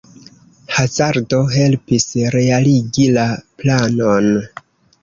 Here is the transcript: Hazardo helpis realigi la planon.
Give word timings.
Hazardo 0.77 1.41
helpis 1.57 2.09
realigi 2.37 3.07
la 3.21 3.29
planon. 3.63 4.35